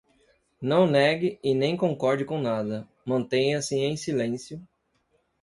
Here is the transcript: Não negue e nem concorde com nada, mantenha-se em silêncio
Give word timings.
Não 0.59 0.87
negue 0.87 1.39
e 1.43 1.53
nem 1.53 1.77
concorde 1.77 2.25
com 2.25 2.41
nada, 2.41 2.89
mantenha-se 3.05 3.75
em 3.75 3.95
silêncio 3.95 4.59